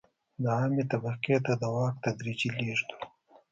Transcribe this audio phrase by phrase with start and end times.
[0.41, 2.99] د عامې طبقې ته د واک تدریجي لېږد و.